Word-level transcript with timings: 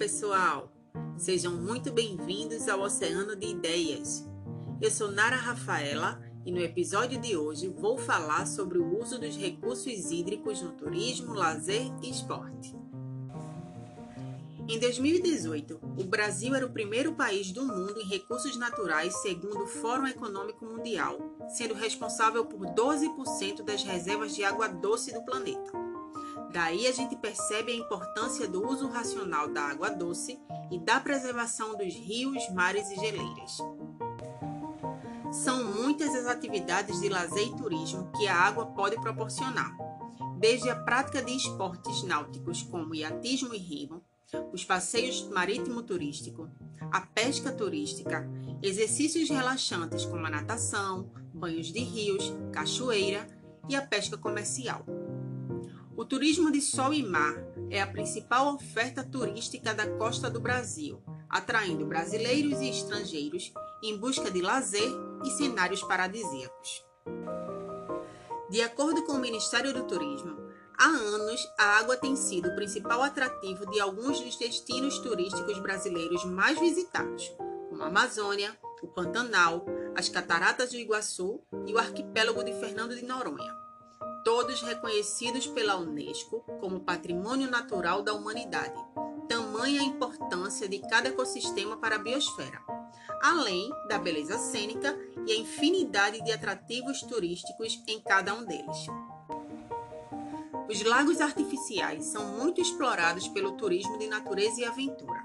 pessoal! 0.00 0.72
Sejam 1.18 1.52
muito 1.52 1.92
bem-vindos 1.92 2.70
ao 2.70 2.80
Oceano 2.80 3.36
de 3.36 3.48
Ideias. 3.48 4.26
Eu 4.80 4.90
sou 4.90 5.10
Nara 5.10 5.36
Rafaela 5.36 6.18
e 6.42 6.50
no 6.50 6.58
episódio 6.58 7.20
de 7.20 7.36
hoje 7.36 7.68
vou 7.68 7.98
falar 7.98 8.46
sobre 8.46 8.78
o 8.78 8.98
uso 8.98 9.20
dos 9.20 9.36
recursos 9.36 10.10
hídricos 10.10 10.62
no 10.62 10.72
turismo, 10.72 11.34
lazer 11.34 11.92
e 12.02 12.08
esporte. 12.08 12.74
Em 14.66 14.80
2018, 14.80 15.78
o 15.98 16.04
Brasil 16.04 16.54
era 16.54 16.64
o 16.64 16.72
primeiro 16.72 17.12
país 17.12 17.52
do 17.52 17.66
mundo 17.66 18.00
em 18.00 18.08
recursos 18.08 18.56
naturais 18.56 19.14
segundo 19.20 19.64
o 19.64 19.68
Fórum 19.68 20.06
Econômico 20.06 20.64
Mundial, 20.64 21.18
sendo 21.46 21.74
responsável 21.74 22.46
por 22.46 22.60
12% 22.68 23.62
das 23.62 23.82
reservas 23.82 24.34
de 24.34 24.44
água 24.44 24.66
doce 24.66 25.12
do 25.12 25.22
planeta. 25.26 25.89
Daí 26.52 26.86
a 26.86 26.92
gente 26.92 27.14
percebe 27.16 27.72
a 27.72 27.76
importância 27.76 28.48
do 28.48 28.66
uso 28.66 28.88
racional 28.88 29.48
da 29.48 29.62
água 29.62 29.88
doce 29.88 30.38
e 30.70 30.78
da 30.78 30.98
preservação 30.98 31.76
dos 31.76 31.94
rios, 31.94 32.48
mares 32.50 32.90
e 32.90 32.96
geleiras. 32.96 33.58
São 35.30 35.62
muitas 35.72 36.12
as 36.14 36.26
atividades 36.26 37.00
de 37.00 37.08
lazer 37.08 37.46
e 37.46 37.56
turismo 37.56 38.10
que 38.16 38.26
a 38.26 38.34
água 38.34 38.66
pode 38.66 38.96
proporcionar, 39.00 39.76
desde 40.38 40.68
a 40.68 40.74
prática 40.74 41.22
de 41.22 41.36
esportes 41.36 42.02
náuticos 42.02 42.62
como 42.64 42.94
iatismo 42.96 43.54
e 43.54 43.58
remo, 43.58 44.02
os 44.52 44.64
passeios 44.64 45.28
marítimo 45.28 45.82
turístico, 45.82 46.48
a 46.90 47.00
pesca 47.02 47.52
turística, 47.52 48.28
exercícios 48.60 49.28
relaxantes 49.28 50.04
como 50.04 50.26
a 50.26 50.30
natação, 50.30 51.10
banhos 51.32 51.72
de 51.72 51.80
rios, 51.80 52.32
cachoeira 52.52 53.26
e 53.68 53.76
a 53.76 53.82
pesca 53.82 54.18
comercial. 54.18 54.84
O 56.00 56.04
turismo 56.06 56.50
de 56.50 56.62
sol 56.62 56.94
e 56.94 57.02
mar 57.02 57.34
é 57.68 57.78
a 57.78 57.86
principal 57.86 58.54
oferta 58.54 59.04
turística 59.04 59.74
da 59.74 59.86
costa 59.98 60.30
do 60.30 60.40
Brasil, 60.40 60.98
atraindo 61.28 61.84
brasileiros 61.84 62.58
e 62.62 62.70
estrangeiros 62.70 63.52
em 63.82 63.98
busca 63.98 64.30
de 64.30 64.40
lazer 64.40 64.90
e 65.22 65.30
cenários 65.32 65.82
paradisíacos. 65.82 66.86
De 68.48 68.62
acordo 68.62 69.04
com 69.04 69.12
o 69.12 69.20
Ministério 69.20 69.74
do 69.74 69.86
Turismo, 69.86 70.38
há 70.78 70.86
anos 70.86 71.46
a 71.58 71.78
água 71.80 71.98
tem 71.98 72.16
sido 72.16 72.48
o 72.48 72.54
principal 72.54 73.02
atrativo 73.02 73.70
de 73.70 73.78
alguns 73.78 74.20
dos 74.20 74.38
destinos 74.38 74.98
turísticos 75.00 75.58
brasileiros 75.58 76.24
mais 76.24 76.58
visitados, 76.58 77.30
como 77.68 77.82
a 77.82 77.88
Amazônia, 77.88 78.58
o 78.82 78.86
Pantanal, 78.86 79.66
as 79.94 80.08
Cataratas 80.08 80.70
do 80.70 80.78
Iguaçu 80.78 81.42
e 81.66 81.74
o 81.74 81.78
arquipélago 81.78 82.42
de 82.42 82.54
Fernando 82.54 82.96
de 82.96 83.04
Noronha 83.04 83.59
todos 84.24 84.62
reconhecidos 84.62 85.46
pela 85.46 85.76
Unesco 85.76 86.40
como 86.60 86.80
Patrimônio 86.80 87.50
Natural 87.50 88.02
da 88.02 88.12
Humanidade. 88.12 88.78
Tamanha 89.28 89.80
a 89.80 89.84
importância 89.84 90.68
de 90.68 90.78
cada 90.80 91.08
ecossistema 91.08 91.76
para 91.76 91.96
a 91.96 91.98
biosfera, 91.98 92.60
além 93.22 93.70
da 93.88 93.98
beleza 93.98 94.38
cênica 94.38 94.98
e 95.26 95.32
a 95.32 95.36
infinidade 95.36 96.22
de 96.22 96.32
atrativos 96.32 97.02
turísticos 97.02 97.82
em 97.86 98.00
cada 98.00 98.34
um 98.34 98.44
deles. 98.44 98.86
Os 100.68 100.82
lagos 100.82 101.20
artificiais 101.20 102.06
são 102.06 102.36
muito 102.36 102.60
explorados 102.60 103.28
pelo 103.28 103.52
turismo 103.52 103.98
de 103.98 104.06
natureza 104.06 104.60
e 104.60 104.64
aventura. 104.64 105.24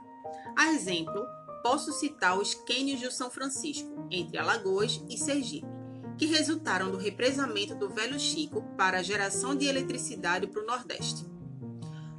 A 0.56 0.68
exemplo, 0.68 1.26
posso 1.62 1.92
citar 1.94 2.38
os 2.38 2.54
cânions 2.54 3.02
do 3.02 3.12
São 3.12 3.30
Francisco, 3.30 4.08
entre 4.10 4.38
Alagoas 4.38 5.02
e 5.10 5.18
Sergipe 5.18 5.75
que 6.18 6.26
resultaram 6.26 6.92
do 6.92 6.98
represamento 6.98 7.76
do 7.76 7.90
Velho 7.90 8.20
Chico 8.20 8.62
para 8.78 9.00
a 9.00 9.04
geração 9.04 9.56
de 9.56 9.66
eletricidade 9.66 10.48
para 10.48 10.62
o 10.62 10.66
Nordeste. 10.66 11.26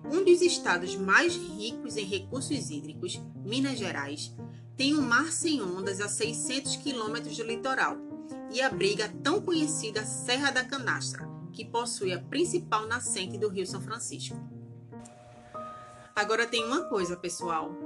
Um 0.05 0.25
dos 0.25 0.41
estados 0.41 0.95
mais 0.95 1.35
ricos 1.35 1.97
em 1.97 2.05
recursos 2.05 2.71
hídricos, 2.71 3.21
Minas 3.45 3.79
Gerais, 3.79 4.33
tem 4.77 4.95
um 4.95 5.01
mar 5.01 5.33
sem 5.33 5.63
ondas 5.63 6.01
a 6.01 6.09
600 6.09 6.77
quilômetros 6.77 7.37
do 7.37 7.45
litoral 7.45 7.97
e 8.53 8.61
abriga 8.61 9.07
a 9.07 9.09
tão 9.09 9.41
conhecida 9.41 10.05
Serra 10.05 10.51
da 10.51 10.65
Canastra, 10.65 11.29
que 11.53 11.65
possui 11.65 12.13
a 12.13 12.21
principal 12.21 12.87
nascente 12.87 13.39
do 13.39 13.49
Rio 13.49 13.67
São 13.67 13.81
Francisco. 13.81 14.37
Agora 16.17 16.47
tem 16.47 16.65
uma 16.65 16.85
coisa, 16.85 17.15
pessoal. 17.15 17.77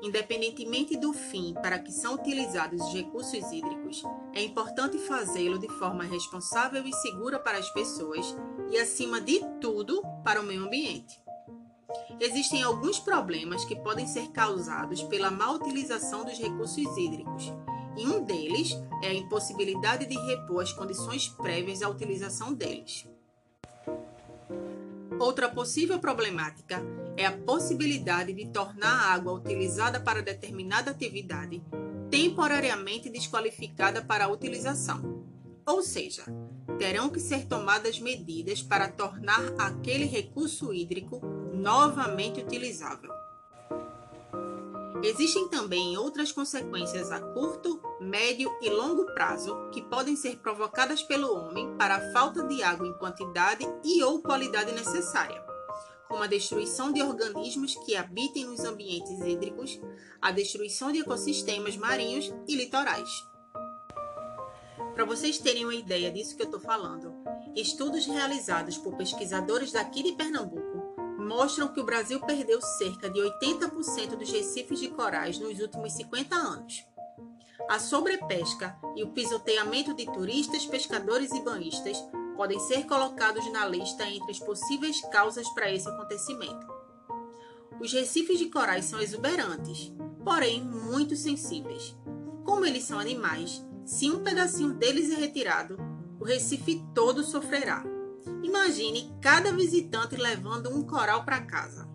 Independentemente 0.00 0.96
do 0.96 1.12
fim 1.12 1.52
para 1.52 1.78
que 1.78 1.92
são 1.92 2.14
utilizados 2.14 2.80
os 2.80 2.94
recursos 2.94 3.52
hídricos, 3.52 4.02
é 4.32 4.42
importante 4.42 4.96
fazê-lo 4.96 5.58
de 5.58 5.68
forma 5.68 6.02
responsável 6.02 6.82
e 6.86 6.92
segura 6.94 7.38
para 7.38 7.58
as 7.58 7.68
pessoas 7.74 8.34
e, 8.70 8.78
acima 8.78 9.20
de 9.20 9.40
tudo, 9.60 10.02
para 10.24 10.40
o 10.40 10.44
meio 10.44 10.64
ambiente. 10.64 11.20
Existem 12.18 12.62
alguns 12.62 12.98
problemas 12.98 13.66
que 13.66 13.76
podem 13.76 14.06
ser 14.06 14.28
causados 14.28 15.02
pela 15.02 15.30
má 15.30 15.50
utilização 15.50 16.24
dos 16.24 16.38
recursos 16.38 16.96
hídricos, 16.96 17.52
e 17.98 18.06
um 18.06 18.24
deles 18.24 18.72
é 19.02 19.08
a 19.08 19.14
impossibilidade 19.14 20.06
de 20.06 20.16
repor 20.26 20.62
as 20.62 20.72
condições 20.72 21.28
prévias 21.28 21.82
à 21.82 21.88
utilização 21.90 22.54
deles. 22.54 23.06
Outra 25.20 25.50
possível 25.50 25.98
problemática 25.98 26.82
é 27.16 27.26
a 27.26 27.32
possibilidade 27.32 28.32
de 28.32 28.46
tornar 28.46 28.92
a 28.92 29.12
água 29.12 29.32
utilizada 29.32 30.00
para 30.00 30.22
determinada 30.22 30.90
atividade 30.90 31.62
temporariamente 32.10 33.10
desqualificada 33.10 34.02
para 34.02 34.26
a 34.26 34.28
utilização. 34.28 35.24
Ou 35.66 35.82
seja, 35.82 36.24
terão 36.78 37.08
que 37.08 37.18
ser 37.18 37.46
tomadas 37.46 37.98
medidas 37.98 38.62
para 38.62 38.88
tornar 38.88 39.54
aquele 39.58 40.04
recurso 40.04 40.72
hídrico 40.72 41.20
novamente 41.52 42.40
utilizável. 42.40 43.10
Existem 45.02 45.48
também 45.48 45.98
outras 45.98 46.32
consequências 46.32 47.10
a 47.10 47.20
curto, 47.20 47.80
médio 48.00 48.50
e 48.62 48.70
longo 48.70 49.04
prazo 49.06 49.68
que 49.70 49.82
podem 49.82 50.16
ser 50.16 50.36
provocadas 50.36 51.02
pelo 51.02 51.34
homem 51.34 51.76
para 51.76 51.96
a 51.96 52.12
falta 52.12 52.42
de 52.44 52.62
água 52.62 52.86
em 52.86 52.92
quantidade 52.94 53.66
e 53.84 54.02
ou 54.02 54.22
qualidade 54.22 54.72
necessária, 54.72 55.44
como 56.14 56.22
a 56.22 56.28
destruição 56.28 56.92
de 56.92 57.02
organismos 57.02 57.74
que 57.74 57.96
habitem 57.96 58.44
nos 58.44 58.60
ambientes 58.60 59.18
hídricos, 59.18 59.80
a 60.22 60.30
destruição 60.30 60.92
de 60.92 61.00
ecossistemas 61.00 61.76
marinhos 61.76 62.32
e 62.46 62.54
litorais. 62.54 63.08
Para 64.94 65.04
vocês 65.04 65.38
terem 65.38 65.64
uma 65.64 65.74
ideia 65.74 66.12
disso 66.12 66.36
que 66.36 66.42
eu 66.42 66.46
estou 66.46 66.60
falando, 66.60 67.12
estudos 67.56 68.06
realizados 68.06 68.78
por 68.78 68.96
pesquisadores 68.96 69.72
daqui 69.72 70.04
de 70.04 70.12
Pernambuco 70.12 70.94
mostram 71.18 71.66
que 71.66 71.80
o 71.80 71.84
Brasil 71.84 72.20
perdeu 72.20 72.62
cerca 72.62 73.10
de 73.10 73.18
80% 73.18 74.14
dos 74.14 74.30
recifes 74.30 74.78
de 74.78 74.90
corais 74.90 75.40
nos 75.40 75.58
últimos 75.58 75.94
50 75.94 76.36
anos. 76.36 76.84
A 77.68 77.80
sobrepesca 77.80 78.78
e 78.94 79.02
o 79.02 79.10
pisoteamento 79.10 79.92
de 79.92 80.06
turistas, 80.06 80.64
pescadores 80.64 81.32
e 81.32 81.40
banhistas 81.40 81.98
podem 82.36 82.58
ser 82.60 82.86
colocados 82.86 83.50
na 83.52 83.66
lista 83.66 84.04
entre 84.08 84.30
as 84.30 84.38
possíveis 84.38 85.00
causas 85.12 85.48
para 85.50 85.72
esse 85.72 85.88
acontecimento. 85.88 86.66
Os 87.80 87.92
recifes 87.92 88.38
de 88.38 88.46
corais 88.46 88.84
são 88.84 89.00
exuberantes, 89.00 89.92
porém 90.24 90.62
muito 90.62 91.16
sensíveis. 91.16 91.96
Como 92.44 92.64
eles 92.64 92.84
são 92.84 92.98
animais, 92.98 93.64
se 93.84 94.10
um 94.10 94.22
pedacinho 94.22 94.72
deles 94.72 95.10
é 95.10 95.16
retirado, 95.16 95.76
o 96.20 96.24
recife 96.24 96.82
todo 96.94 97.22
sofrerá. 97.24 97.84
Imagine 98.42 99.14
cada 99.20 99.52
visitante 99.52 100.16
levando 100.16 100.70
um 100.70 100.82
coral 100.82 101.24
para 101.24 101.42
casa. 101.42 101.88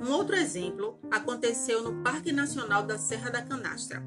Um 0.00 0.12
outro 0.12 0.34
exemplo 0.34 0.98
aconteceu 1.10 1.82
no 1.82 2.02
Parque 2.02 2.32
Nacional 2.32 2.82
da 2.82 2.98
Serra 2.98 3.30
da 3.30 3.42
Canastra. 3.42 4.02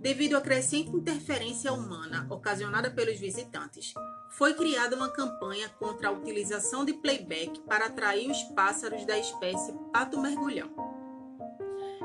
Devido 0.00 0.36
à 0.36 0.40
crescente 0.40 0.90
interferência 0.90 1.72
humana 1.72 2.24
ocasionada 2.30 2.88
pelos 2.88 3.18
visitantes, 3.18 3.92
foi 4.30 4.54
criada 4.54 4.94
uma 4.94 5.08
campanha 5.08 5.68
contra 5.70 6.08
a 6.08 6.12
utilização 6.12 6.84
de 6.84 6.92
playback 6.92 7.58
para 7.62 7.86
atrair 7.86 8.30
os 8.30 8.40
pássaros 8.54 9.04
da 9.04 9.18
espécie 9.18 9.74
pato 9.92 10.20
mergulhão. 10.20 10.70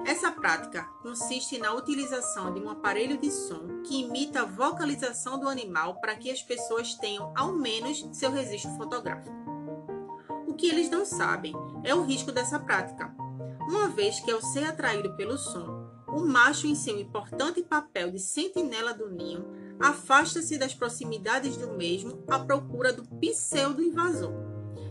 Essa 0.08 0.32
prática 0.32 0.84
consiste 1.04 1.60
na 1.60 1.72
utilização 1.72 2.52
de 2.52 2.60
um 2.60 2.70
aparelho 2.70 3.16
de 3.20 3.30
som 3.30 3.84
que 3.84 4.02
imita 4.02 4.42
a 4.42 4.46
vocalização 4.46 5.40
do 5.40 5.48
animal 5.48 6.02
para 6.02 6.16
que 6.16 6.32
as 6.32 6.42
pessoas 6.42 6.96
tenham 6.96 7.32
ao 7.36 7.54
menos 7.54 8.04
seu 8.12 8.32
registro 8.32 8.72
fotográfico. 8.72 9.36
O 10.48 10.56
que 10.56 10.68
eles 10.68 10.90
não 10.90 11.06
sabem 11.06 11.54
é 11.84 11.94
o 11.94 12.02
risco 12.02 12.32
dessa 12.32 12.60
prática, 12.60 13.14
uma 13.70 13.88
vez 13.88 14.20
que 14.20 14.32
ao 14.32 14.42
ser 14.42 14.66
atraído 14.66 15.16
pelo 15.16 15.38
som, 15.38 15.83
o 16.14 16.26
macho 16.26 16.68
em 16.68 16.76
seu 16.76 17.00
importante 17.00 17.64
papel 17.64 18.12
de 18.12 18.20
sentinela 18.20 18.94
do 18.94 19.10
ninho 19.10 19.46
afasta-se 19.80 20.58
das 20.58 20.74
proximidades 20.74 21.58
do 21.58 21.74
mesmo 21.74 22.24
à 22.28 22.38
procura 22.40 22.94
do 22.94 23.04
pseudo-invasor, 23.18 24.32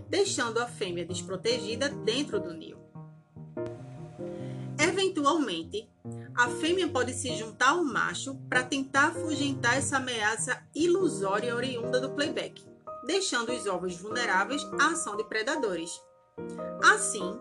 deixando 0.08 0.58
a 0.58 0.66
fêmea 0.66 1.06
desprotegida 1.06 1.88
dentro 1.88 2.40
do 2.40 2.52
ninho. 2.52 2.78
Eventualmente, 4.78 5.88
a 6.34 6.48
fêmea 6.48 6.88
pode 6.88 7.14
se 7.14 7.36
juntar 7.36 7.70
ao 7.70 7.84
macho 7.84 8.34
para 8.48 8.64
tentar 8.64 9.08
afugentar 9.08 9.76
essa 9.76 9.98
ameaça 9.98 10.60
ilusória 10.74 11.54
oriunda 11.54 12.00
do 12.00 12.10
playback, 12.10 12.64
deixando 13.06 13.52
os 13.52 13.66
ovos 13.66 13.96
vulneráveis 13.96 14.64
à 14.80 14.88
ação 14.88 15.16
de 15.16 15.24
predadores. 15.24 15.90
Assim, 16.82 17.38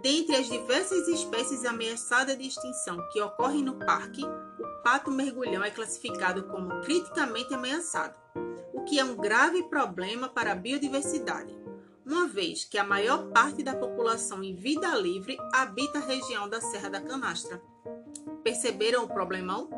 Dentre 0.00 0.36
as 0.36 0.46
diversas 0.46 1.08
espécies 1.08 1.64
ameaçadas 1.64 2.38
de 2.38 2.46
extinção 2.46 3.04
que 3.12 3.20
ocorrem 3.20 3.64
no 3.64 3.74
parque, 3.74 4.24
o 4.24 4.82
pato 4.84 5.10
mergulhão 5.10 5.64
é 5.64 5.70
classificado 5.70 6.44
como 6.44 6.80
criticamente 6.82 7.52
ameaçado, 7.52 8.16
o 8.72 8.84
que 8.84 9.00
é 9.00 9.04
um 9.04 9.16
grave 9.16 9.64
problema 9.64 10.28
para 10.28 10.52
a 10.52 10.54
biodiversidade, 10.54 11.52
uma 12.06 12.28
vez 12.28 12.64
que 12.64 12.78
a 12.78 12.84
maior 12.84 13.28
parte 13.30 13.64
da 13.64 13.74
população 13.74 14.42
em 14.42 14.54
vida 14.54 14.94
livre 14.94 15.36
habita 15.52 15.98
a 15.98 16.06
região 16.06 16.48
da 16.48 16.60
Serra 16.60 16.90
da 16.90 17.00
Canastra. 17.00 17.60
Perceberam 18.44 19.02
o 19.02 19.08
problemão? 19.08 19.68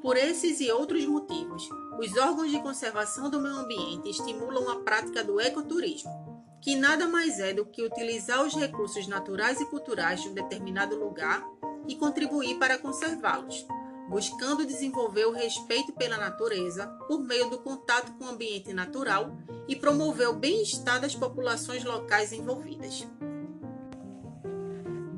Por 0.00 0.16
esses 0.16 0.60
e 0.60 0.70
outros 0.70 1.04
motivos, 1.04 1.68
os 1.98 2.16
órgãos 2.16 2.52
de 2.52 2.60
conservação 2.60 3.28
do 3.28 3.40
meio 3.40 3.56
ambiente 3.56 4.08
estimulam 4.08 4.70
a 4.70 4.76
prática 4.76 5.24
do 5.24 5.40
ecoturismo 5.40 6.25
que 6.66 6.74
nada 6.74 7.06
mais 7.06 7.38
é 7.38 7.54
do 7.54 7.64
que 7.64 7.80
utilizar 7.80 8.44
os 8.44 8.52
recursos 8.52 9.06
naturais 9.06 9.60
e 9.60 9.66
culturais 9.66 10.20
de 10.20 10.30
um 10.30 10.34
determinado 10.34 10.96
lugar 10.96 11.40
e 11.86 11.94
contribuir 11.94 12.58
para 12.58 12.76
conservá-los, 12.76 13.64
buscando 14.08 14.66
desenvolver 14.66 15.26
o 15.26 15.30
respeito 15.30 15.92
pela 15.92 16.16
natureza 16.16 16.88
por 17.06 17.20
meio 17.20 17.48
do 17.48 17.58
contato 17.58 18.10
com 18.14 18.24
o 18.24 18.30
ambiente 18.30 18.74
natural 18.74 19.30
e 19.68 19.76
promover 19.76 20.28
o 20.28 20.32
bem-estar 20.32 21.00
das 21.00 21.14
populações 21.14 21.84
locais 21.84 22.32
envolvidas. 22.32 23.06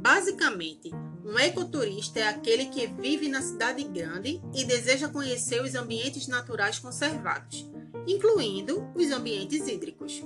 Basicamente, 0.03 0.91
um 1.25 1.39
ecoturista 1.39 2.21
é 2.21 2.29
aquele 2.29 2.67
que 2.67 2.87
vive 2.89 3.27
na 3.27 3.41
cidade 3.41 3.85
grande 3.85 4.39
e 4.55 4.65
deseja 4.65 5.09
conhecer 5.09 5.63
os 5.63 5.75
ambientes 5.75 6.29
naturais 6.29 6.79
conservados, 6.79 7.67
incluindo 8.07 8.87
os 8.95 9.11
ambientes 9.11 9.67
hídricos 9.67 10.23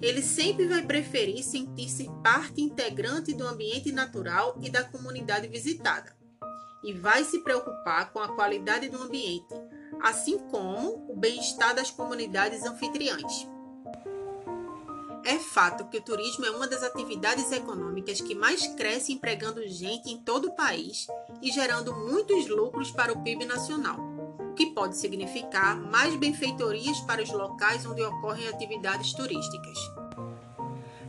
ele 0.00 0.22
sempre 0.22 0.66
vai 0.66 0.82
preferir 0.82 1.42
sentir-se 1.42 2.10
parte 2.22 2.60
integrante 2.60 3.32
do 3.32 3.46
ambiente 3.46 3.92
natural 3.92 4.58
e 4.60 4.70
da 4.70 4.84
comunidade 4.84 5.48
visitada, 5.48 6.16
e 6.82 6.92
vai 6.92 7.24
se 7.24 7.38
preocupar 7.40 8.12
com 8.12 8.18
a 8.18 8.34
qualidade 8.34 8.88
do 8.88 9.02
ambiente, 9.02 9.54
assim 10.02 10.38
como 10.50 11.06
o 11.08 11.16
bem-estar 11.16 11.74
das 11.74 11.90
comunidades 11.90 12.64
anfitriãs. 12.64 13.48
É 15.26 15.38
fato 15.38 15.88
que 15.88 15.96
o 15.96 16.02
turismo 16.02 16.44
é 16.44 16.50
uma 16.50 16.68
das 16.68 16.82
atividades 16.82 17.50
econômicas 17.50 18.20
que 18.20 18.34
mais 18.34 18.66
cresce 18.66 19.10
empregando 19.10 19.66
gente 19.66 20.10
em 20.10 20.18
todo 20.18 20.48
o 20.48 20.54
país 20.54 21.06
e 21.40 21.50
gerando 21.50 21.94
muitos 21.94 22.46
lucros 22.46 22.90
para 22.90 23.10
o 23.10 23.22
PIB 23.22 23.46
nacional, 23.46 24.13
que 24.54 24.66
pode 24.66 24.96
significar 24.96 25.76
mais 25.76 26.16
benfeitorias 26.16 27.00
para 27.00 27.22
os 27.22 27.30
locais 27.30 27.84
onde 27.84 28.02
ocorrem 28.02 28.48
atividades 28.48 29.12
turísticas 29.12 29.78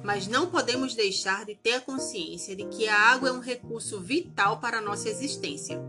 mas 0.05 0.27
não 0.27 0.45
podemos 0.45 0.93
deixar 0.93 1.45
de 1.45 1.55
ter 1.55 1.73
a 1.73 1.81
consciência 1.81 2.55
de 2.55 2.63
que 2.65 2.87
a 2.87 2.95
água 2.95 3.29
é 3.29 3.31
um 3.31 3.39
recurso 3.39 3.99
vital 3.99 4.59
para 4.59 4.77
a 4.77 4.81
nossa 4.81 5.09
existência 5.09 5.81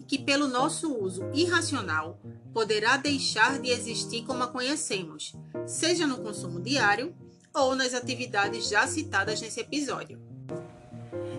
e 0.00 0.02
que, 0.02 0.18
pelo 0.18 0.48
nosso 0.48 0.92
uso 0.92 1.30
irracional, 1.32 2.18
poderá 2.52 2.96
deixar 2.96 3.60
de 3.60 3.70
existir 3.70 4.24
como 4.24 4.42
a 4.42 4.48
conhecemos, 4.48 5.36
seja 5.68 6.04
no 6.04 6.18
consumo 6.18 6.60
diário 6.60 7.14
ou 7.54 7.76
nas 7.76 7.94
atividades 7.94 8.68
já 8.68 8.88
citadas 8.88 9.40
nesse 9.40 9.60
episódio. 9.60 10.29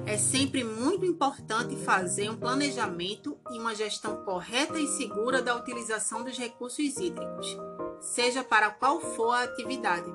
É 0.06 0.18
sempre 0.18 0.63
muito 0.63 1.06
importante 1.06 1.75
fazer 1.75 2.30
um 2.30 2.36
planejamento 2.36 3.38
e 3.51 3.59
uma 3.59 3.75
gestão 3.75 4.24
correta 4.24 4.80
e 4.80 4.88
segura 4.88 5.42
da 5.42 5.56
utilização 5.56 6.24
dos 6.24 6.38
recursos 6.38 6.98
hídricos, 6.98 7.57
seja 8.00 8.44
para 8.44 8.69
qual 8.71 9.00
for 9.00 9.31
a 9.31 9.44
atividade. 9.44 10.12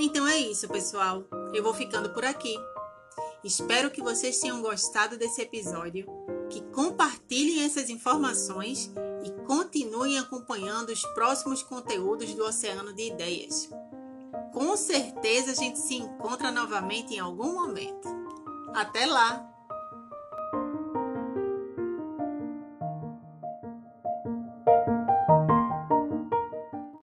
Então 0.00 0.26
é 0.26 0.38
isso, 0.38 0.68
pessoal. 0.68 1.24
Eu 1.54 1.62
vou 1.62 1.74
ficando 1.74 2.10
por 2.10 2.24
aqui. 2.24 2.56
Espero 3.44 3.90
que 3.90 4.02
vocês 4.02 4.38
tenham 4.40 4.62
gostado 4.62 5.18
desse 5.18 5.42
episódio, 5.42 6.06
que 6.48 6.60
compartilhem 6.72 7.64
essas 7.64 7.90
informações 7.90 8.90
e 9.24 9.30
continuem 9.46 10.18
acompanhando 10.18 10.90
os 10.90 11.02
próximos 11.14 11.62
conteúdos 11.62 12.34
do 12.34 12.44
Oceano 12.44 12.92
de 12.92 13.08
Ideias. 13.08 13.68
Com 14.52 14.76
certeza 14.76 15.52
a 15.52 15.54
gente 15.54 15.78
se 15.78 15.94
encontra 15.94 16.50
novamente 16.50 17.14
em 17.14 17.18
algum 17.18 17.54
momento. 17.54 18.08
Até 18.74 19.06
lá! 19.06 19.51